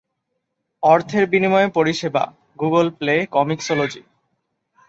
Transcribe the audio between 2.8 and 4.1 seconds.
Play, Comixology.